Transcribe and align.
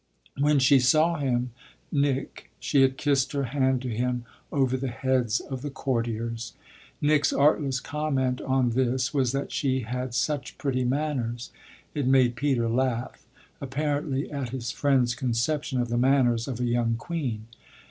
When 0.39 0.57
she 0.57 0.79
saw 0.79 1.19
him, 1.19 1.51
Nick, 1.91 2.49
she 2.59 2.81
had 2.81 2.97
kissed 2.97 3.33
her 3.33 3.43
hand 3.43 3.83
to 3.83 3.87
him 3.95 4.25
over 4.51 4.75
the 4.75 4.87
heads 4.87 5.39
of 5.39 5.61
the 5.61 5.69
courtiers. 5.69 6.53
Nick's 6.99 7.31
artless 7.31 7.79
comment 7.79 8.41
on 8.41 8.71
this 8.71 9.13
was 9.13 9.31
that 9.33 9.51
she 9.51 9.81
had 9.81 10.15
such 10.15 10.57
pretty 10.57 10.83
manners. 10.85 11.51
It 11.93 12.07
made 12.07 12.35
Peter 12.35 12.67
laugh 12.67 13.27
apparently 13.61 14.31
at 14.31 14.49
his 14.49 14.71
friend's 14.71 15.13
conception 15.13 15.79
of 15.79 15.89
the 15.89 15.99
manners 15.99 16.47
of 16.47 16.59
a 16.59 16.65
young 16.65 16.95
queen. 16.95 17.45